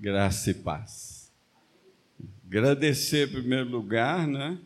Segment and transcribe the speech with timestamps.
[0.00, 1.30] graça e paz.
[2.46, 4.58] Agradecer em primeiro lugar, né?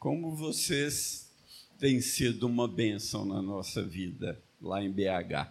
[0.00, 1.32] Como vocês
[1.78, 5.48] têm sido uma bênção na nossa vida lá em BH.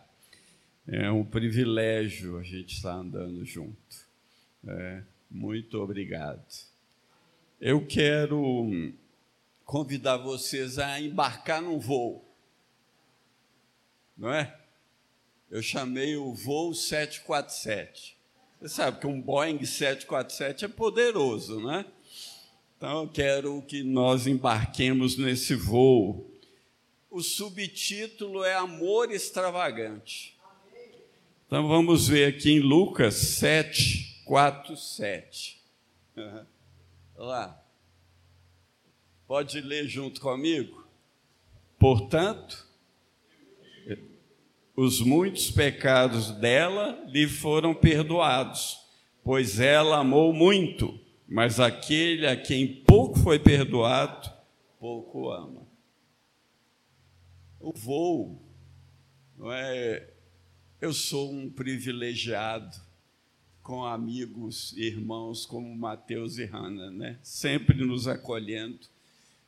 [0.86, 4.06] É um privilégio a gente estar andando junto.
[4.68, 6.46] É, muito obrigado.
[7.62, 8.94] Eu quero
[9.64, 12.26] convidar vocês a embarcar num voo,
[14.18, 14.60] não é?
[15.50, 18.13] Eu chamei o voo 747.
[18.64, 21.86] Você sabe que um Boeing 747 é poderoso, né?
[22.78, 26.32] Então eu quero que nós embarquemos nesse voo.
[27.12, 30.40] O subtítulo é Amor Extravagante.
[31.46, 35.62] Então vamos ver aqui em Lucas 7, 4, 7.
[36.16, 36.46] Uhum.
[37.18, 37.62] Lá.
[39.28, 40.88] Pode ler junto comigo?
[41.78, 42.66] Portanto,
[44.76, 48.80] os muitos pecados dela lhe foram perdoados,
[49.24, 54.32] pois ela amou muito, mas aquele a quem pouco foi perdoado,
[54.80, 55.62] pouco ama.
[57.60, 58.42] O voo,
[59.38, 60.10] não é?
[60.82, 62.76] Eu sou um privilegiado
[63.62, 67.20] com amigos e irmãos como Mateus e Hanna, né?
[67.24, 68.80] Sempre nos acolhendo.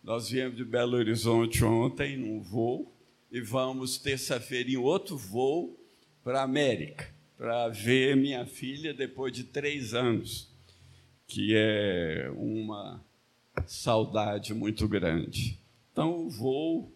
[0.02, 2.95] Nós viemos de Belo Horizonte ontem num voo
[3.31, 5.80] e vamos terça-feira em outro voo
[6.23, 10.50] para a América, para ver minha filha depois de três anos,
[11.28, 13.03] que é uma
[13.66, 15.59] saudade muito grande.
[15.92, 16.92] Então, voo,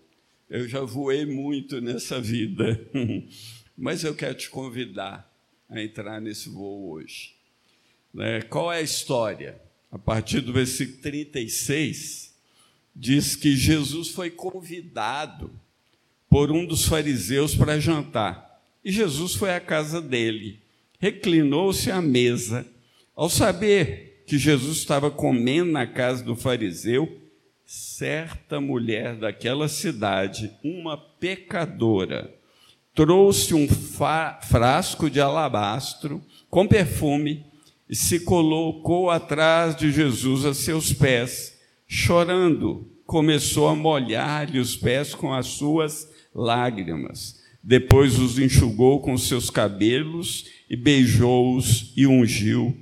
[0.50, 2.80] eu já voei muito nessa vida,
[3.77, 5.30] mas eu quero te convidar
[5.69, 7.35] a entrar nesse voo hoje.
[8.13, 8.41] Né?
[8.41, 9.61] Qual é a história?
[9.91, 12.35] A partir do versículo 36,
[12.95, 15.52] diz que Jesus foi convidado
[16.30, 18.61] por um dos fariseus para jantar.
[18.83, 20.59] E Jesus foi à casa dele,
[20.99, 22.66] reclinou-se à mesa.
[23.16, 27.19] Ao saber que Jesus estava comendo na casa do fariseu,
[27.66, 32.34] certa mulher daquela cidade, uma pecadora,
[32.96, 37.46] trouxe um frasco de alabastro com perfume
[37.90, 45.16] e se colocou atrás de Jesus a seus pés, chorando, começou a molhar-lhe os pés
[45.16, 47.41] com as suas lágrimas.
[47.62, 52.75] Depois os enxugou com seus cabelos e beijou-os e ungiu,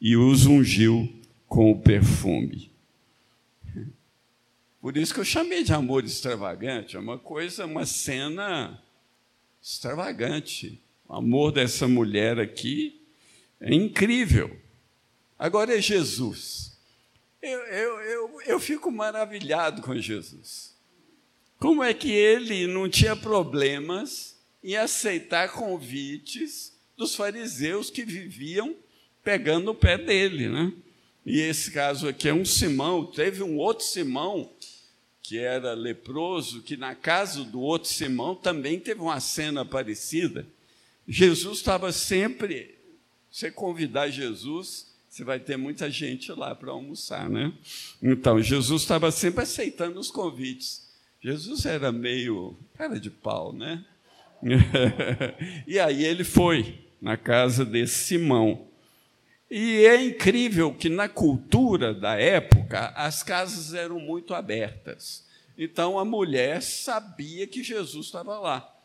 [0.00, 1.08] e os ungiu
[1.46, 2.70] com o perfume.
[4.80, 8.80] Por isso que eu chamei de amor extravagante, é uma coisa, uma cena
[9.60, 10.80] extravagante.
[11.08, 13.00] O amor dessa mulher aqui
[13.60, 14.56] é incrível.
[15.38, 16.78] Agora é Jesus.
[17.40, 20.77] Eu, eu, eu, eu fico maravilhado com Jesus.
[21.58, 28.74] Como é que ele não tinha problemas em aceitar convites dos fariseus que viviam
[29.22, 30.72] pegando o pé dele, né?
[31.26, 34.50] E esse caso aqui é um Simão, teve um outro Simão
[35.20, 40.46] que era leproso, que na casa do outro Simão também teve uma cena parecida.
[41.06, 42.74] Jesus estava sempre,
[43.30, 47.52] você convidar Jesus, você vai ter muita gente lá para almoçar, né?
[48.02, 50.87] Então, Jesus estava sempre aceitando os convites.
[51.20, 53.84] Jesus era meio cara de pau, né?
[55.66, 58.68] e aí ele foi na casa desse Simão.
[59.50, 65.26] E é incrível que na cultura da época as casas eram muito abertas.
[65.56, 68.76] Então a mulher sabia que Jesus estava lá.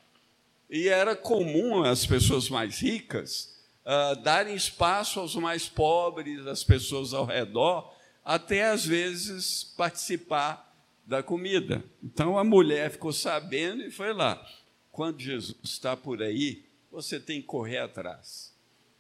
[0.70, 3.54] E era comum as pessoas mais ricas
[3.86, 7.94] uh, darem espaço aos mais pobres, às pessoas ao redor,
[8.26, 10.73] até às vezes participar
[11.06, 11.84] da comida.
[12.04, 14.44] Então a mulher ficou sabendo e foi lá.
[14.92, 18.54] Quando Jesus está por aí, você tem que correr atrás.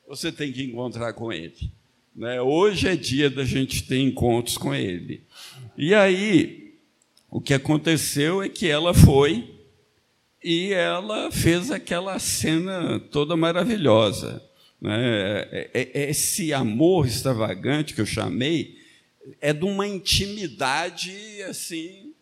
[0.07, 1.71] Você tem que encontrar com ele.
[2.15, 2.41] Né?
[2.41, 5.23] Hoje é dia da gente ter encontros com ele.
[5.77, 6.75] E aí,
[7.29, 9.49] o que aconteceu é que ela foi
[10.43, 14.43] e ela fez aquela cena toda maravilhosa.
[14.81, 14.97] Né?
[15.51, 18.77] É, é, é, esse amor extravagante que eu chamei,
[19.39, 22.13] é de uma intimidade assim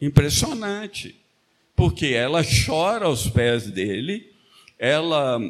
[0.00, 1.18] impressionante,
[1.74, 4.32] porque ela chora aos pés dele,
[4.78, 5.40] ela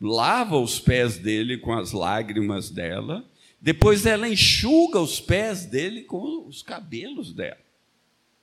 [0.00, 3.24] lava os pés dele com as lágrimas dela,
[3.60, 7.58] depois ela enxuga os pés dele com os cabelos dela,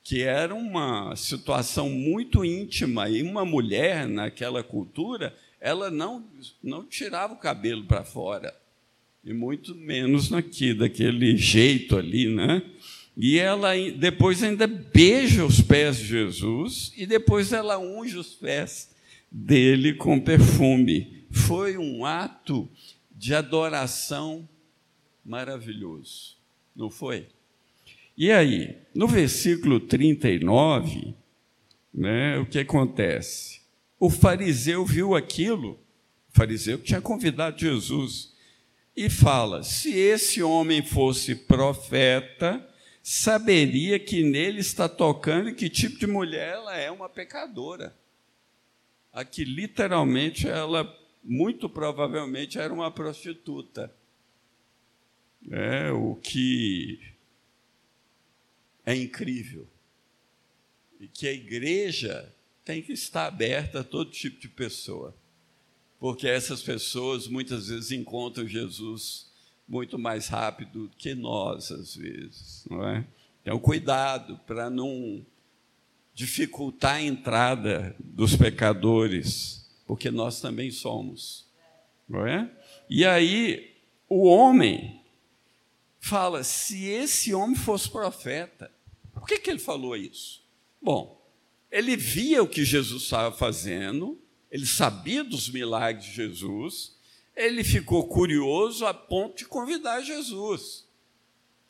[0.04, 3.08] que era uma situação muito íntima.
[3.08, 6.24] E uma mulher naquela cultura, ela não
[6.62, 8.54] não tirava o cabelo para fora
[9.28, 12.62] e muito menos aqui, daquele jeito ali, né?
[13.14, 18.94] E ela depois ainda beija os pés de Jesus e depois ela unge os pés
[19.30, 21.26] dele com perfume.
[21.30, 22.66] Foi um ato
[23.10, 24.48] de adoração
[25.22, 26.38] maravilhoso,
[26.74, 27.26] não foi?
[28.16, 31.14] E aí, no versículo 39,
[31.92, 33.60] né, o que acontece?
[34.00, 35.72] O fariseu viu aquilo,
[36.32, 38.37] o fariseu que tinha convidado Jesus,
[38.98, 42.68] e fala: se esse homem fosse profeta,
[43.00, 47.96] saberia que nele está tocando e que tipo de mulher ela é uma pecadora.
[49.12, 50.92] Aqui, literalmente, ela
[51.22, 53.94] muito provavelmente era uma prostituta.
[55.48, 57.00] É, o que
[58.84, 59.64] é incrível.
[60.98, 62.34] E que a igreja
[62.64, 65.14] tem que estar aberta a todo tipo de pessoa.
[65.98, 69.26] Porque essas pessoas muitas vezes encontram Jesus
[69.68, 73.06] muito mais rápido que nós, às vezes, não é?
[73.42, 75.24] Então, cuidado para não
[76.14, 79.58] dificultar a entrada dos pecadores
[79.88, 81.46] porque nós também somos.
[82.06, 82.48] Não é?
[82.90, 83.74] E aí,
[84.06, 85.00] o homem
[85.98, 88.70] fala: se esse homem fosse profeta,
[89.14, 90.44] por que, que ele falou isso?
[90.80, 91.18] Bom,
[91.72, 96.96] ele via o que Jesus estava fazendo, ele sabia dos milagres de Jesus,
[97.36, 100.86] ele ficou curioso a ponto de convidar Jesus.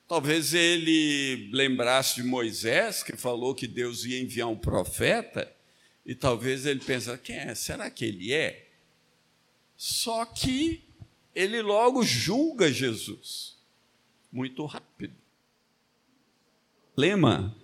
[0.06, 5.54] Talvez ele lembrasse de Moisés, que falou que Deus ia enviar um profeta,
[6.06, 7.54] e talvez ele pense: quem é?
[7.54, 8.70] Será que ele é?
[9.76, 10.82] Só que
[11.34, 13.58] ele logo julga Jesus,
[14.32, 15.14] muito rápido.
[16.96, 17.54] Lema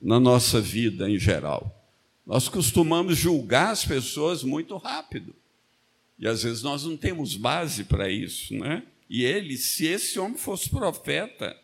[0.00, 1.77] na nossa vida em geral.
[2.28, 5.34] Nós costumamos julgar as pessoas muito rápido.
[6.18, 8.86] E às vezes nós não temos base para isso, né?
[9.08, 11.58] E ele, se esse homem fosse profeta,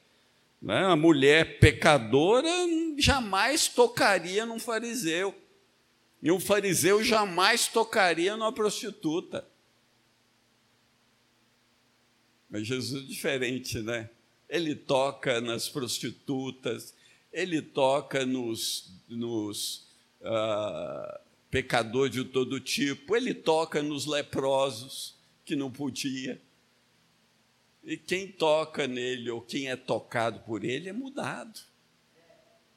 [0.62, 2.48] né, a mulher pecadora
[2.96, 5.34] jamais tocaria num fariseu.
[6.22, 9.46] E um fariseu jamais tocaria numa prostituta.
[12.48, 14.08] Mas Jesus é diferente, né?
[14.48, 16.94] Ele toca nas prostitutas,
[17.30, 19.84] ele toca nos, nos
[20.24, 26.40] uh, pecadores de todo tipo, ele toca nos leprosos, que não podia.
[27.84, 31.60] E quem toca nele, ou quem é tocado por ele, é mudado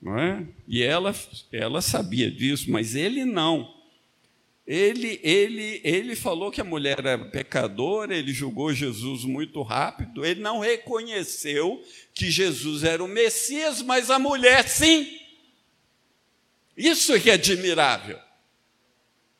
[0.01, 0.45] não é?
[0.67, 1.13] E ela,
[1.51, 3.75] ela sabia disso, mas ele não.
[4.65, 10.41] Ele, ele, ele falou que a mulher era pecadora, ele julgou Jesus muito rápido, ele
[10.41, 11.81] não reconheceu
[12.13, 15.07] que Jesus era o Messias, mas a mulher sim.
[16.77, 18.19] Isso é que é admirável.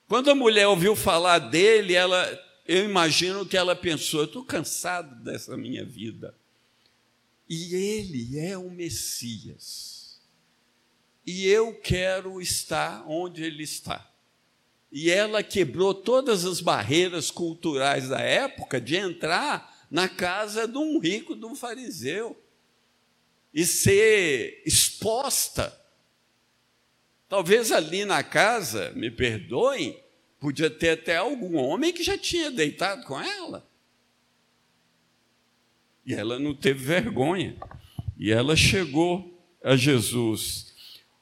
[0.08, 2.28] Quando a mulher ouviu falar dele, ela,
[2.66, 6.36] eu imagino que ela pensou: estou cansado dessa minha vida.
[7.48, 9.98] E ele é o Messias
[11.28, 14.10] e eu quero estar onde ele está.
[14.90, 20.98] E ela quebrou todas as barreiras culturais da época de entrar na casa de um
[21.00, 22.42] rico, de um fariseu,
[23.54, 25.78] e ser exposta.
[27.30, 30.02] Talvez ali na casa, me perdoem,
[30.40, 33.68] podia ter até algum homem que já tinha deitado com ela.
[36.06, 37.56] E ela não teve vergonha.
[38.18, 40.68] E ela chegou a Jesus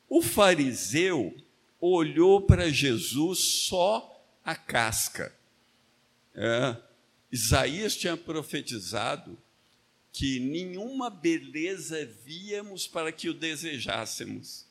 [0.10, 1.36] o fariseu
[1.80, 5.36] olhou para Jesus só a casca.
[6.34, 6.78] É,
[7.32, 9.38] Isaías tinha profetizado
[10.12, 14.66] que nenhuma beleza víamos para que o desejássemos.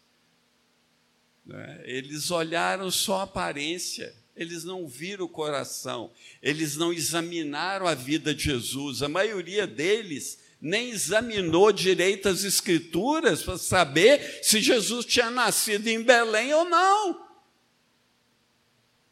[1.51, 6.11] É, eles olharam só a aparência, eles não viram o coração,
[6.43, 9.03] eles não examinaram a vida de Jesus.
[9.03, 16.03] A maioria deles nem examinou direito as Escrituras para saber se Jesus tinha nascido em
[16.03, 17.23] Belém ou não.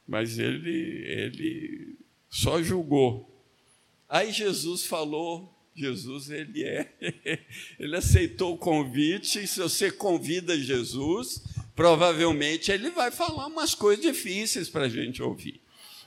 [0.09, 1.97] Mas ele, ele
[2.31, 3.29] só julgou.
[4.09, 6.91] Aí Jesus falou, Jesus ele é,
[7.79, 11.43] ele aceitou o convite, se você convida Jesus,
[11.75, 15.61] provavelmente ele vai falar umas coisas difíceis para a gente ouvir.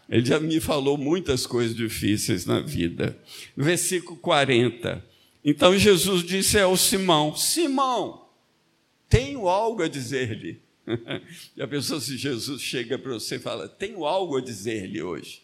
[0.09, 3.17] Ele já me falou muitas coisas difíceis na vida.
[3.57, 5.03] Versículo 40.
[5.43, 8.27] Então Jesus disse ao Simão: Simão,
[9.09, 10.61] tenho algo a dizer-lhe.
[11.59, 15.41] A pessoa, se Jesus chega para você e fala: Tenho algo a dizer-lhe hoje.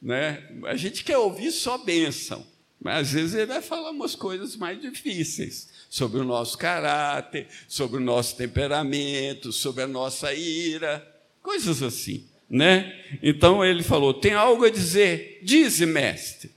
[0.00, 0.42] Né?
[0.64, 2.46] A gente quer ouvir só bênção,
[2.80, 7.96] mas às vezes ele vai falar umas coisas mais difíceis sobre o nosso caráter, sobre
[7.96, 11.06] o nosso temperamento, sobre a nossa ira,
[11.42, 12.24] coisas assim.
[12.48, 12.94] Né?
[13.22, 15.40] Então ele falou: Tem algo a dizer?
[15.42, 16.50] Dize, mestre.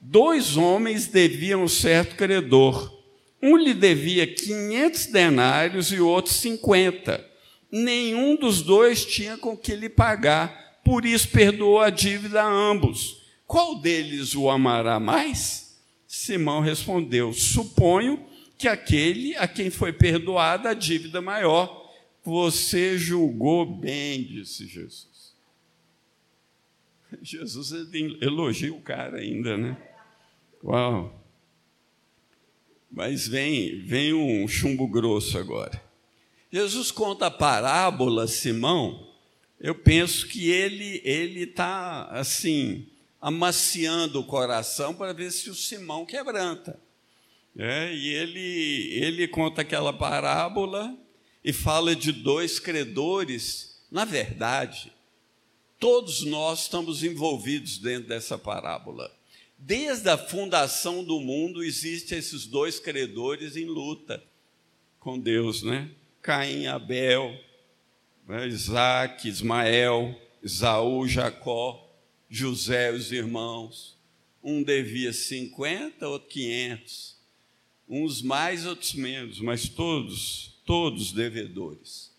[0.00, 2.94] Dois homens deviam um certo credor.
[3.42, 7.24] Um lhe devia 500 denários e o outro 50.
[7.72, 13.25] Nenhum dos dois tinha com que lhe pagar, por isso perdoou a dívida a ambos.
[13.46, 15.78] Qual deles o amará mais?
[16.06, 18.24] Simão respondeu: Suponho
[18.58, 21.84] que aquele a quem foi perdoada a dívida maior.
[22.24, 25.34] Você julgou bem, disse Jesus.
[27.22, 27.72] Jesus
[28.20, 29.76] elogia o cara ainda, né?
[30.64, 31.22] Uau!
[32.90, 35.80] Mas vem, vem um chumbo grosso agora.
[36.50, 39.06] Jesus conta a parábola, Simão.
[39.60, 42.88] Eu penso que ele ele está assim
[43.20, 46.78] amaciando o coração para ver se o Simão quebranta.
[47.58, 50.94] É, e ele ele conta aquela parábola
[51.42, 53.82] e fala de dois credores.
[53.90, 54.92] Na verdade,
[55.78, 59.10] todos nós estamos envolvidos dentro dessa parábola.
[59.58, 64.22] Desde a fundação do mundo existem esses dois credores em luta
[65.00, 65.88] com Deus, né?
[66.20, 67.34] Caim Abel,
[68.28, 68.46] né?
[68.48, 71.85] Isaac, Ismael, Isaú, Jacó,
[72.28, 73.96] José e os irmãos.
[74.42, 77.16] Um devia 50, outro 500.
[77.88, 82.12] Uns mais, outros menos, mas todos, todos devedores.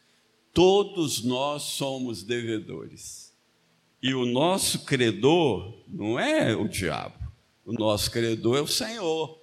[0.54, 3.34] Todos nós somos devedores.
[4.02, 7.32] E o nosso credor não é o diabo.
[7.66, 9.42] O nosso credor é o Senhor.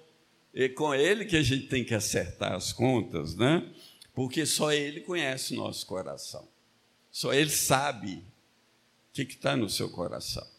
[0.53, 3.69] E com ele que a gente tem que acertar as contas, né?
[4.13, 6.47] Porque só ele conhece o nosso coração.
[7.11, 10.54] Só ele sabe o que está no seu coração.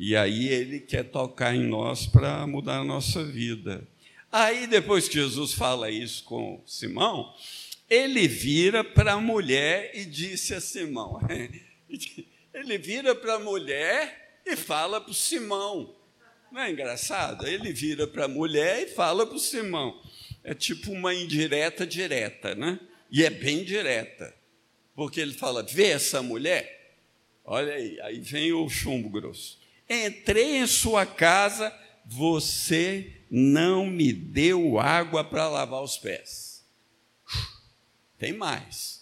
[0.00, 3.84] E aí ele quer tocar em nós para mudar a nossa vida.
[4.30, 7.34] Aí, depois que Jesus fala isso com Simão,
[7.90, 11.18] ele vira para a mulher e disse a Simão:
[12.54, 15.92] ele vira para a mulher e fala para o Simão:
[16.52, 17.44] não é engraçado?
[17.44, 20.00] Ele vira para a mulher e fala para o Simão.
[20.44, 22.78] É tipo uma indireta direta, né?
[23.10, 24.32] E é bem direta.
[24.94, 26.94] Porque ele fala: vê essa mulher?
[27.44, 29.58] Olha aí, aí vem o chumbo grosso.
[29.88, 36.64] Entrei em sua casa, você não me deu água para lavar os pés.
[38.18, 38.98] Tem mais.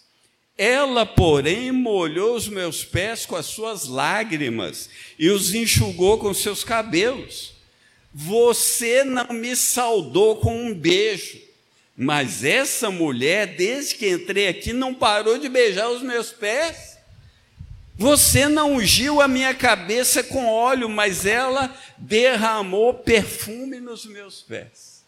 [0.57, 4.89] Ela, porém, molhou os meus pés com as suas lágrimas
[5.19, 7.53] e os enxugou com seus cabelos.
[8.13, 11.39] Você não me saudou com um beijo,
[11.95, 16.96] mas essa mulher, desde que entrei aqui, não parou de beijar os meus pés.
[17.97, 25.03] Você não ungiu a minha cabeça com óleo, mas ela derramou perfume nos meus pés.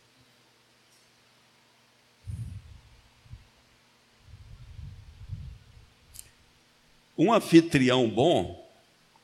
[7.15, 8.67] Um anfitrião bom,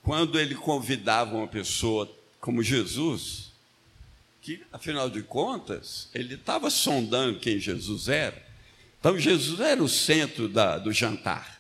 [0.04, 3.52] quando ele convidava uma pessoa como Jesus,
[4.42, 8.46] que afinal de contas, ele estava sondando quem Jesus era.
[9.00, 11.55] Então, Jesus era o centro da, do jantar.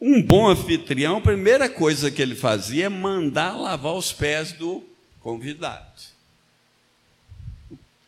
[0.00, 4.84] Um bom anfitrião, a primeira coisa que ele fazia é mandar lavar os pés do
[5.20, 6.02] convidado.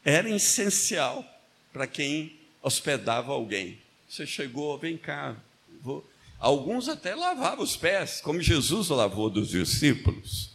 [0.05, 1.25] Era essencial
[1.73, 3.79] para quem hospedava alguém.
[4.09, 5.37] Você chegou, vem cá,
[5.83, 6.05] vou,
[6.39, 10.51] Alguns até lavavam os pés, como Jesus lavou dos discípulos.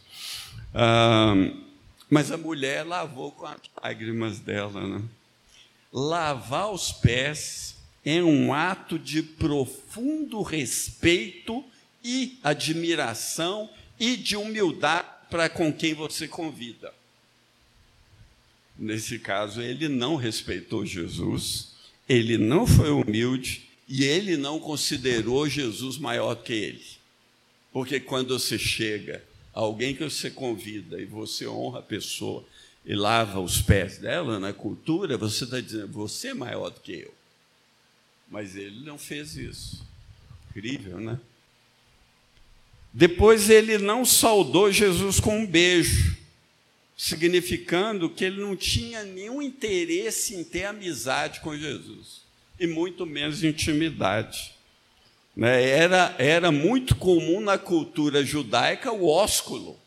[0.72, 1.34] Ah,
[2.08, 4.80] mas a mulher lavou com as lágrimas dela.
[4.80, 5.02] Né?
[5.92, 7.73] Lavar os pés
[8.04, 11.64] é um ato de profundo respeito
[12.02, 16.92] e admiração e de humildade para com quem você convida.
[18.78, 21.72] Nesse caso, ele não respeitou Jesus,
[22.08, 26.84] ele não foi humilde e ele não considerou Jesus maior que ele.
[27.72, 32.44] Porque quando você chega, alguém que você convida e você honra a pessoa
[32.84, 36.92] e lava os pés dela na cultura, você está dizendo, você é maior do que
[36.92, 37.14] eu.
[38.28, 39.86] Mas ele não fez isso.
[40.50, 41.18] Incrível, né?
[42.92, 46.16] Depois ele não saudou Jesus com um beijo,
[46.96, 52.22] significando que ele não tinha nenhum interesse em ter amizade com Jesus
[52.58, 54.54] e muito menos intimidade.
[55.36, 55.68] Né?
[55.68, 59.78] Era, era muito comum na cultura judaica o ósculo.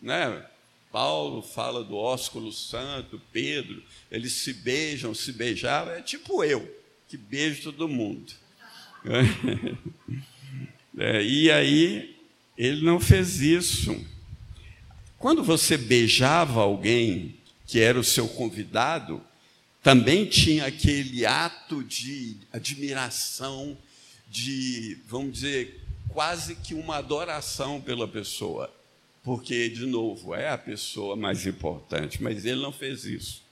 [0.00, 0.44] Né?
[0.92, 6.68] Paulo fala do ósculo santo, Pedro, eles se beijam, se beijavam, é tipo eu,
[7.10, 8.32] que beijo todo mundo.
[10.98, 12.16] É, e aí,
[12.58, 14.04] ele não fez isso.
[15.16, 19.22] Quando você beijava alguém que era o seu convidado,
[19.82, 23.78] também tinha aquele ato de admiração,
[24.28, 28.70] de, vamos dizer, quase que uma adoração pela pessoa.
[29.22, 33.42] Porque, de novo, é a pessoa mais importante, mas ele não fez isso.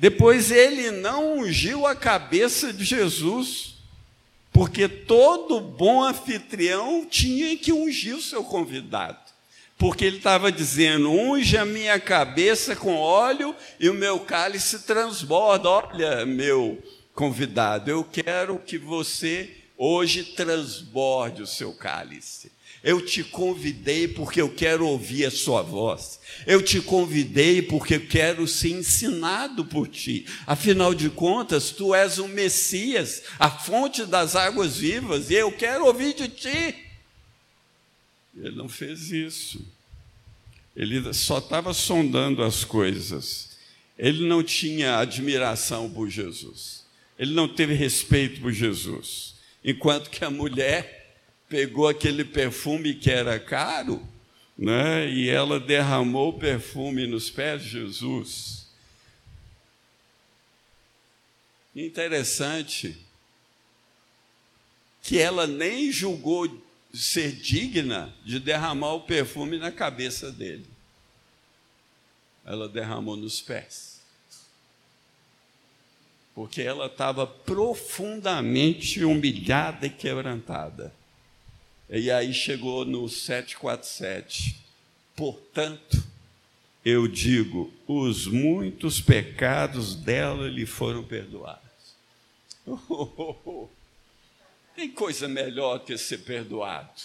[0.00, 3.74] Depois, ele não ungiu a cabeça de Jesus,
[4.50, 9.18] porque todo bom anfitrião tinha que ungir o seu convidado.
[9.76, 15.68] porque ele estava dizendo: unge a minha cabeça com óleo e o meu cálice transborda.
[15.68, 16.82] Olha, meu
[17.14, 22.50] convidado, eu quero que você hoje transborde o seu cálice.
[22.82, 26.18] Eu te convidei porque eu quero ouvir a sua voz.
[26.46, 30.26] Eu te convidei porque eu quero ser ensinado por ti.
[30.46, 35.84] Afinal de contas, tu és o Messias, a fonte das águas vivas, e eu quero
[35.84, 36.74] ouvir de ti.
[38.34, 39.62] Ele não fez isso.
[40.74, 43.50] Ele só estava sondando as coisas.
[43.98, 46.86] Ele não tinha admiração por Jesus.
[47.18, 49.34] Ele não teve respeito por Jesus.
[49.62, 50.99] Enquanto que a mulher
[51.50, 54.00] pegou aquele perfume que era caro,
[54.56, 58.68] né, e ela derramou o perfume nos pés de Jesus.
[61.74, 62.96] Interessante
[65.02, 66.62] que ela nem julgou
[66.94, 70.66] ser digna de derramar o perfume na cabeça dele.
[72.44, 74.00] Ela derramou nos pés.
[76.32, 80.99] Porque ela estava profundamente humilhada e quebrantada.
[81.92, 84.56] E aí chegou no 747.
[85.16, 86.00] Portanto,
[86.84, 91.60] eu digo, os muitos pecados dela lhe foram perdoados.
[92.64, 93.68] Oh, oh, oh.
[94.76, 97.02] Tem coisa melhor que ser perdoado.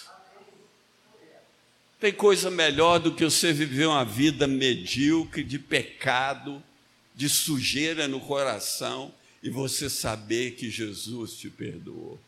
[1.99, 6.61] Tem coisa melhor do que você viver uma vida medíocre de pecado,
[7.15, 9.11] de sujeira no coração
[9.41, 12.19] e você saber que Jesus te perdoou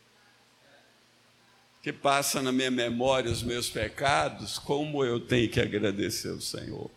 [1.88, 6.90] que passa na minha memória os meus pecados, como eu tenho que agradecer ao Senhor,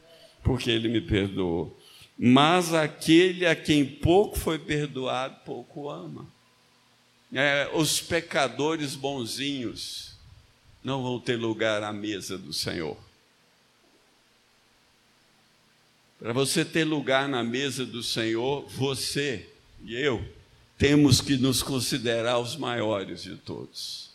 [0.43, 1.79] porque Ele me perdoou.
[2.17, 6.27] Mas aquele a quem pouco foi perdoado, pouco ama.
[7.33, 10.11] É, os pecadores bonzinhos
[10.83, 12.97] não vão ter lugar à mesa do Senhor.
[16.19, 19.49] Para você ter lugar na mesa do Senhor, você
[19.85, 20.21] e eu
[20.77, 24.10] temos que nos considerar os maiores de todos.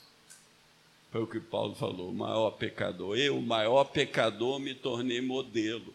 [1.16, 3.16] Foi o que Paulo falou, o maior pecador.
[3.16, 5.94] Eu, o maior pecador, me tornei modelo.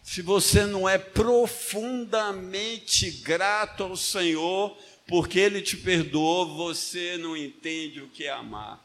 [0.00, 8.00] Se você não é profundamente grato ao Senhor, porque Ele te perdoou, você não entende
[8.00, 8.80] o que é amar.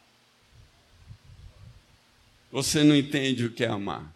[2.51, 4.11] Você não entende o que é amar.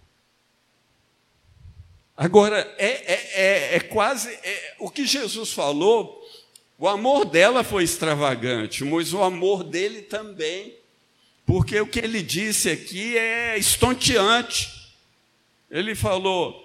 [2.18, 4.34] Agora, é, é, é, é quase.
[4.34, 6.23] É, o que Jesus falou
[6.78, 10.76] o amor dela foi extravagante, mas o amor dele também,
[11.46, 14.92] porque o que ele disse aqui é estonteante.
[15.70, 16.62] Ele falou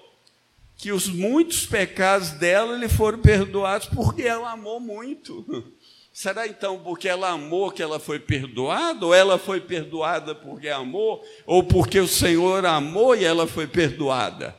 [0.77, 5.45] que os muitos pecados dela lhe foram perdoados porque ela amou muito.
[6.13, 11.25] Será então porque ela amou que ela foi perdoada, ou ela foi perdoada porque amou,
[11.47, 14.57] ou porque o Senhor amou e ela foi perdoada?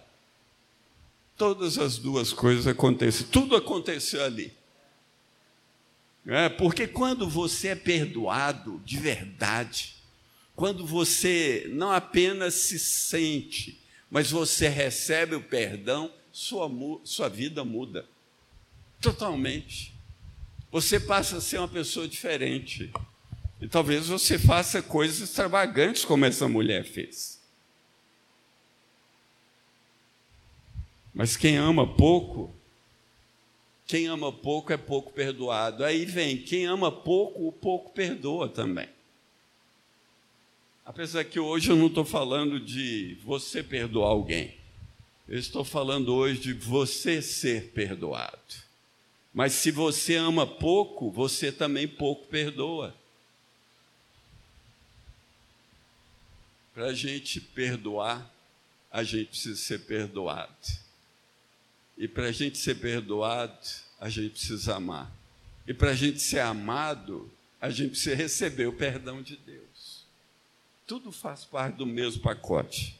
[1.35, 4.59] Todas as duas coisas acontecem, tudo aconteceu ali.
[6.32, 9.96] É, porque quando você é perdoado de verdade,
[10.56, 16.70] quando você não apenas se sente, mas você recebe o perdão, sua,
[17.04, 18.06] sua vida muda
[19.02, 19.92] totalmente.
[20.72, 22.92] Você passa a ser uma pessoa diferente.
[23.60, 27.42] E talvez você faça coisas extravagantes como essa mulher fez.
[31.12, 32.59] Mas quem ama pouco
[33.89, 35.84] quem ama pouco é pouco perdoado.
[35.84, 38.88] Aí vem, quem ama pouco, o pouco perdoa também.
[40.86, 44.56] Apesar que hoje eu não estou falando de você perdoar alguém.
[45.28, 48.38] Eu estou falando hoje de você ser perdoado.
[49.34, 52.95] Mas se você ama pouco, você também pouco perdoa.
[56.75, 58.32] Para a gente perdoar,
[58.91, 60.88] a gente precisa ser perdoado.
[61.99, 63.59] E para a gente ser perdoado,
[63.99, 65.12] a gente precisa amar.
[65.67, 70.05] E para a gente ser amado, a gente precisa receber o perdão de Deus.
[70.88, 72.97] Tudo faz parte do mesmo pacote.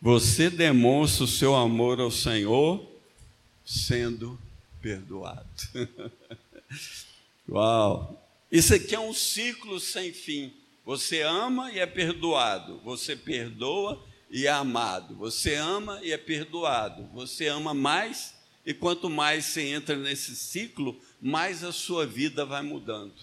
[0.00, 2.88] Você demonstra o seu amor ao Senhor
[3.66, 4.38] sendo
[4.80, 5.48] perdoado.
[7.50, 8.24] Uau!
[8.52, 10.52] Isso aqui é um ciclo sem fim.
[10.86, 12.78] Você ama e é perdoado.
[12.84, 15.14] Você perdoa e é amado.
[15.16, 17.08] Você ama e é perdoado.
[17.14, 22.62] Você ama mais, e quanto mais você entra nesse ciclo, mais a sua vida vai
[22.62, 23.14] mudando.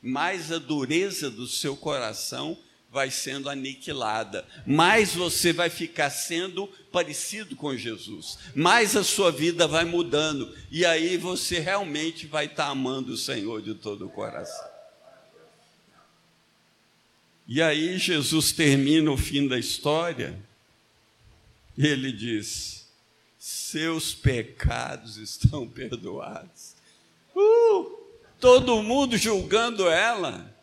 [0.00, 2.56] Mais a dureza do seu coração
[2.90, 9.68] vai sendo aniquilada, mais você vai ficar sendo parecido com Jesus, mais a sua vida
[9.68, 14.77] vai mudando, e aí você realmente vai estar amando o Senhor de todo o coração.
[17.48, 20.38] E aí Jesus termina o fim da história,
[21.78, 22.86] e ele diz:
[23.38, 26.74] Seus pecados estão perdoados.
[27.34, 27.98] Uh,
[28.38, 30.54] todo mundo julgando ela,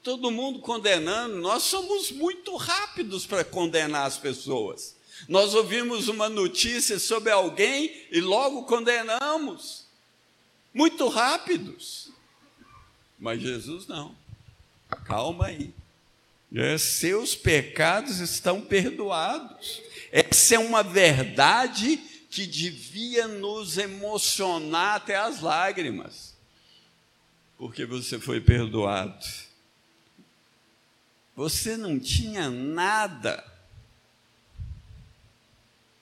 [0.00, 1.40] todo mundo condenando.
[1.40, 4.94] Nós somos muito rápidos para condenar as pessoas.
[5.28, 9.86] Nós ouvimos uma notícia sobre alguém e logo condenamos.
[10.72, 12.10] Muito rápidos.
[13.18, 14.14] Mas Jesus não.
[15.04, 15.74] Calma aí.
[16.78, 19.82] Seus pecados estão perdoados.
[20.10, 21.96] Essa é uma verdade
[22.30, 26.34] que devia nos emocionar até as lágrimas,
[27.56, 29.24] porque você foi perdoado.
[31.34, 33.42] Você não tinha nada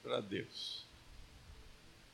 [0.02, 0.84] para Deus.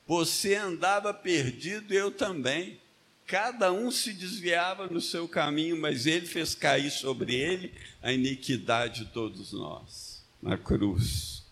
[0.06, 2.78] Você andava perdido, eu também.
[3.26, 9.04] Cada um se desviava no seu caminho, mas ele fez cair sobre ele a iniquidade
[9.04, 11.42] de todos nós, na cruz.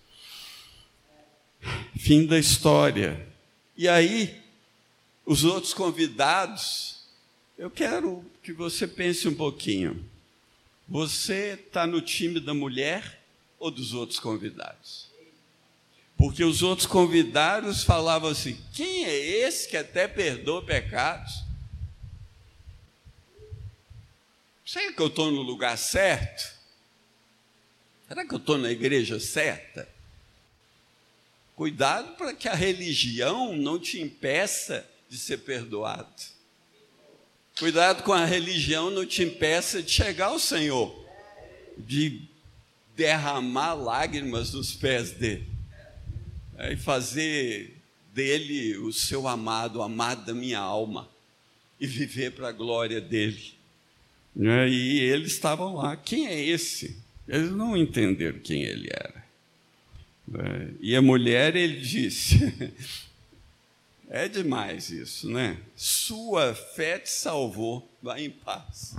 [1.98, 3.26] Fim da história.
[3.76, 4.40] E aí,
[5.26, 6.98] os outros convidados,
[7.58, 10.08] eu quero que você pense um pouquinho.
[10.88, 13.20] Você está no time da mulher
[13.58, 15.08] ou dos outros convidados?
[16.16, 21.42] Porque os outros convidados falavam assim: quem é esse que até perdoa pecados?
[24.74, 26.52] Será que eu estou no lugar certo?
[28.08, 29.88] Será que eu estou na igreja certa?
[31.54, 36.12] Cuidado para que a religião não te impeça de ser perdoado.
[37.56, 40.92] Cuidado com a religião não te impeça de chegar ao Senhor,
[41.78, 42.22] de
[42.96, 45.48] derramar lágrimas nos pés dele
[46.58, 47.80] é, e fazer
[48.12, 51.08] dele o seu amado, amado da minha alma,
[51.78, 53.62] e viver para a glória dele.
[54.34, 54.68] Né?
[54.68, 55.96] E eles estavam lá.
[55.96, 56.96] Quem é esse?
[57.28, 59.24] Eles não entenderam quem ele era.
[60.26, 60.70] Né?
[60.80, 62.52] E a mulher, ele disse:
[64.08, 65.56] É demais isso, né?
[65.76, 68.96] Sua fé te salvou, vai em paz.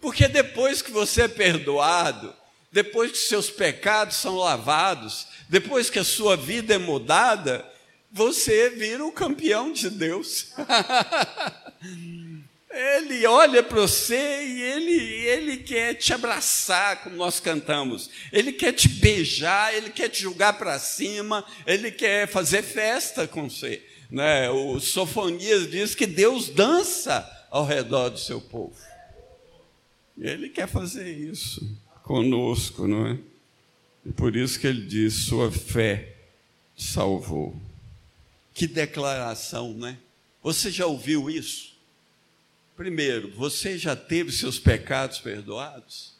[0.00, 2.34] Porque depois que você é perdoado,
[2.72, 7.68] depois que seus pecados são lavados, depois que a sua vida é mudada,
[8.10, 10.52] você vira o campeão de Deus.
[12.70, 14.92] Ele olha para você e ele,
[15.26, 18.08] ele quer te abraçar, como nós cantamos.
[18.32, 23.50] Ele quer te beijar, ele quer te jogar para cima, ele quer fazer festa com
[23.50, 23.82] você.
[24.08, 24.48] Né?
[24.50, 28.76] O Sofonias diz que Deus dança ao redor do seu povo.
[30.16, 33.18] Ele quer fazer isso conosco, não é?
[34.06, 36.14] E por isso que ele diz: sua fé
[36.76, 37.54] salvou.
[38.54, 39.98] Que declaração, né?
[40.42, 41.69] Você já ouviu isso?
[42.80, 46.14] Primeiro, você já teve seus pecados perdoados?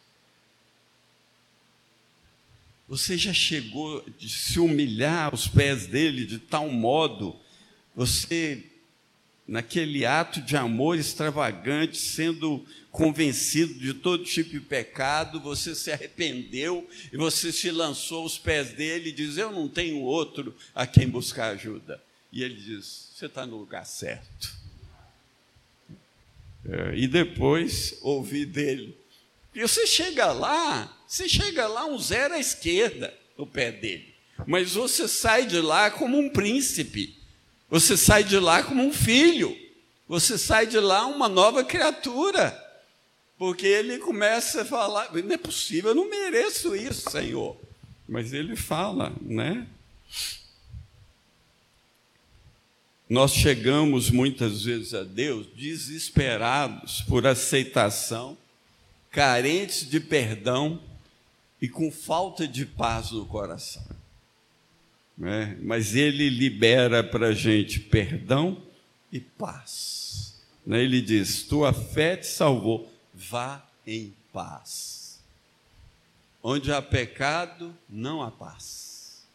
[2.87, 7.35] Você já chegou a se humilhar aos pés dele de tal modo,
[7.96, 8.62] você,
[9.49, 16.87] naquele ato de amor extravagante, sendo convencido de todo tipo de pecado, você se arrependeu
[17.11, 21.09] e você se lançou aos pés dele e diz: Eu não tenho outro a quem
[21.09, 22.05] buscar ajuda.
[22.31, 24.61] E ele diz: Você está no lugar certo.
[26.68, 28.96] É, e depois ouvir dele.
[29.55, 34.14] E você chega lá, você chega lá um zero à esquerda no pé dele.
[34.46, 37.16] Mas você sai de lá como um príncipe.
[37.68, 39.57] Você sai de lá como um filho.
[40.09, 42.57] Você sai de lá uma nova criatura.
[43.38, 47.57] Porque ele começa a falar: não é possível, eu não mereço isso, Senhor.
[48.09, 49.66] Mas ele fala, né?
[53.11, 58.38] Nós chegamos muitas vezes a Deus desesperados por aceitação,
[59.11, 60.81] carentes de perdão
[61.61, 63.85] e com falta de paz no coração.
[65.20, 65.57] É?
[65.61, 68.62] Mas Ele libera para a gente perdão
[69.11, 70.40] e paz.
[70.64, 70.81] Né?
[70.81, 75.20] Ele diz: Tua fé te salvou, vá em paz.
[76.40, 79.27] Onde há pecado, não há paz.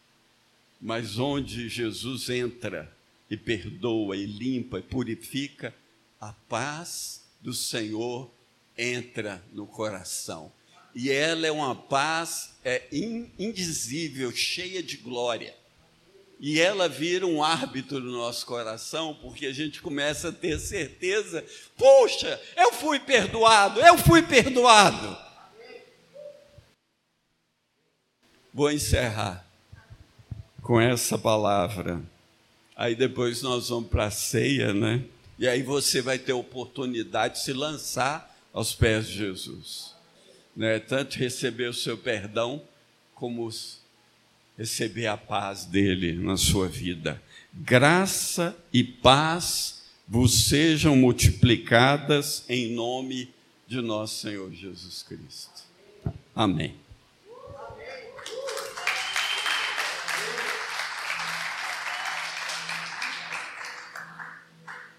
[0.79, 2.95] Mas onde Jesus entra,
[3.29, 5.73] e perdoa, e limpa, e purifica,
[6.19, 8.31] a paz do Senhor
[8.77, 10.51] entra no coração.
[10.93, 12.83] E ela é uma paz é,
[13.37, 15.53] indizível, cheia de glória.
[16.39, 21.45] E ela vira um árbitro no nosso coração, porque a gente começa a ter certeza:
[21.77, 25.17] poxa, eu fui perdoado, eu fui perdoado.
[28.53, 29.45] Vou encerrar
[30.61, 32.01] com essa palavra.
[32.75, 35.03] Aí depois nós vamos para a ceia, né?
[35.39, 39.93] E aí você vai ter oportunidade de se lançar aos pés de Jesus.
[40.55, 42.61] né, tanto receber o seu perdão,
[43.13, 43.49] como
[44.57, 47.21] receber a paz dele na sua vida.
[47.53, 53.29] Graça e paz vos sejam multiplicadas em nome
[53.67, 55.63] de nosso Senhor Jesus Cristo.
[56.33, 56.84] Amém.